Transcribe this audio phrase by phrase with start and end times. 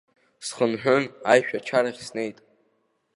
[0.45, 2.37] Схынҳәын, аишәачарахь снеит.